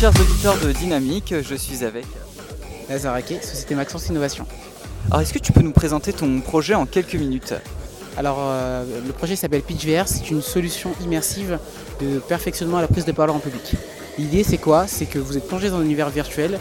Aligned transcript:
chers 0.00 0.18
auditeurs 0.18 0.56
de 0.64 0.72
Dynamique, 0.72 1.34
je 1.42 1.54
suis 1.54 1.84
avec. 1.84 2.06
Lazaraké, 2.88 3.38
Société 3.42 3.74
Maxence 3.74 4.08
Innovation. 4.08 4.46
Alors, 5.10 5.20
est-ce 5.20 5.34
que 5.34 5.38
tu 5.38 5.52
peux 5.52 5.60
nous 5.60 5.72
présenter 5.72 6.14
ton 6.14 6.40
projet 6.40 6.74
en 6.74 6.86
quelques 6.86 7.16
minutes? 7.16 7.52
Alors, 8.16 8.38
euh, 8.40 8.82
le 9.06 9.12
projet 9.12 9.36
s'appelle 9.36 9.60
PitchVR, 9.60 10.08
c'est 10.08 10.30
une 10.30 10.40
solution 10.40 10.92
immersive 11.04 11.58
de 12.00 12.18
perfectionnement 12.18 12.78
à 12.78 12.80
la 12.80 12.88
prise 12.88 13.04
de 13.04 13.12
parole 13.12 13.28
en 13.28 13.40
public. 13.40 13.74
L'idée, 14.16 14.42
c'est 14.42 14.56
quoi? 14.56 14.86
C'est 14.86 15.04
que 15.04 15.18
vous 15.18 15.36
êtes 15.36 15.46
plongé 15.46 15.68
dans 15.68 15.76
un 15.76 15.84
univers 15.84 16.08
virtuel 16.08 16.58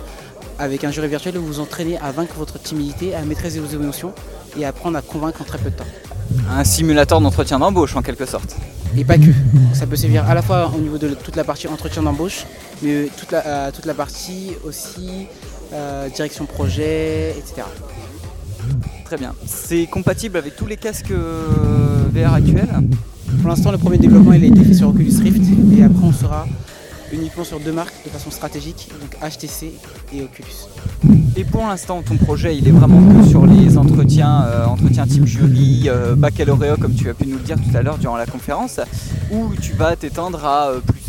avec 0.58 0.84
un 0.84 0.92
jury 0.92 1.08
virtuel 1.08 1.38
où 1.38 1.42
vous 1.42 1.48
vous 1.48 1.60
entraînez 1.62 1.98
à 2.00 2.12
vaincre 2.12 2.34
votre 2.38 2.60
timidité, 2.60 3.16
à 3.16 3.22
maîtriser 3.22 3.62
vos 3.62 3.74
émotions 3.74 4.12
et 4.60 4.66
à 4.66 4.68
apprendre 4.68 4.98
à 4.98 5.02
convaincre 5.02 5.42
en 5.42 5.46
très 5.46 5.60
peu 5.60 5.70
de 5.70 5.78
temps. 5.78 5.88
Un 6.52 6.66
simulateur 6.66 7.22
d'entretien 7.22 7.60
d'embauche 7.60 7.96
en 7.96 8.02
quelque 8.02 8.26
sorte. 8.26 8.58
Et 8.98 9.06
pas 9.06 9.18
que. 9.18 9.32
Ça 9.74 9.88
peut 9.88 9.96
servir 9.96 10.26
à 10.26 10.34
la 10.34 10.42
fois 10.42 10.72
au 10.76 10.80
niveau 10.80 10.98
de 10.98 11.10
toute 11.10 11.36
la 11.36 11.44
partie 11.44 11.68
entretien 11.68 12.04
d'embauche, 12.04 12.46
mais 12.82 13.10
toute 13.18 13.32
la, 13.32 13.46
euh, 13.46 13.72
toute 13.72 13.86
la 13.86 13.94
partie 13.94 14.52
aussi 14.64 15.28
euh, 15.74 16.10
direction 16.10 16.46
projet, 16.46 17.36
etc. 17.38 17.68
Très 19.06 19.18
bien. 19.18 19.34
C'est 19.46 19.86
compatible 19.86 20.38
avec 20.38 20.56
tous 20.56 20.66
les 20.66 20.78
casques 20.78 21.12
euh, 21.12 22.04
VR 22.14 22.34
actuels? 22.34 22.70
Pour 23.42 23.50
l'instant, 23.50 23.72
le 23.72 23.78
premier 23.78 23.98
développement 23.98 24.34
il 24.34 24.44
a 24.44 24.48
été 24.48 24.64
fait 24.64 24.74
sur 24.74 24.90
Oculus 24.90 25.14
Rift 25.22 25.44
et 25.78 25.84
après 25.84 26.04
on 26.04 26.12
sera 26.12 26.48
uniquement 27.14 27.44
sur 27.44 27.60
deux 27.60 27.72
marques 27.72 27.94
de 28.06 28.10
façon 28.10 28.32
stratégique, 28.32 28.90
donc 29.00 29.16
HTC 29.22 29.74
et 30.14 30.22
Oculus. 30.22 30.68
Et 31.36 31.44
pour 31.46 31.66
l'instant, 31.66 32.02
ton 32.02 32.18
projet, 32.18 32.58
il 32.58 32.68
est 32.68 32.72
vraiment 32.72 33.02
que 33.22 33.28
sur 33.28 33.46
les 33.46 33.78
entretiens, 33.78 34.44
euh, 34.46 34.66
entretiens 34.66 35.08
type 35.08 35.26
jury, 35.26 35.84
euh, 35.88 36.16
baccalauréat, 36.16 36.76
comme 36.76 36.94
tu 36.94 37.10
as 37.10 37.14
pu 37.14 37.28
nous 37.28 37.38
le 37.38 37.44
dire 37.44 37.56
tout 37.58 37.78
à 37.78 37.82
l'heure 37.82 37.98
durant 37.98 38.18
la 38.18 38.26
conférence, 38.26 38.80
ou 39.32 39.54
tu 39.62 39.74
vas 39.74 39.96
t'étendre 39.96 40.44
à 40.46 40.70
euh, 40.70 40.80
plus 40.82 41.00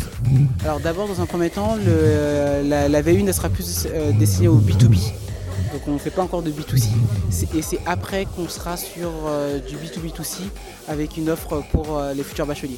Alors 0.63 0.79
d'abord, 0.79 1.07
dans 1.09 1.19
un 1.21 1.25
premier 1.25 1.49
temps, 1.49 1.75
le- 1.75 2.67
la, 2.67 2.87
la 2.87 3.01
V1 3.01 3.27
elle 3.27 3.33
sera 3.33 3.49
plus 3.49 3.87
destinée 4.17 4.47
au 4.47 4.57
B2B. 4.59 4.95
Donc 5.73 5.81
on 5.87 5.93
ne 5.93 5.97
fait 5.99 6.09
pas 6.09 6.21
encore 6.21 6.41
de 6.41 6.51
B2C. 6.51 6.87
C'est- 7.29 7.53
Et 7.55 7.61
c'est 7.61 7.79
après 7.85 8.25
qu'on 8.25 8.47
sera 8.47 8.77
sur 8.77 9.09
du 9.67 9.75
B2B2C 9.75 10.41
avec 10.87 11.17
une 11.17 11.29
offre 11.29 11.63
pour 11.73 12.01
les 12.15 12.23
futurs 12.23 12.45
bacheliers. 12.45 12.77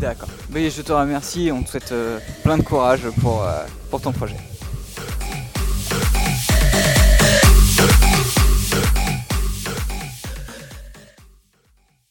D'accord. 0.00 0.28
Mais 0.52 0.68
je 0.68 0.82
te 0.82 0.92
remercie 0.92 1.46
et 1.48 1.52
on 1.52 1.62
te 1.62 1.70
souhaite 1.70 1.94
plein 2.42 2.58
de 2.58 2.62
courage 2.62 3.02
pour, 3.22 3.42
pour 3.90 4.00
ton 4.00 4.12
projet. 4.12 4.36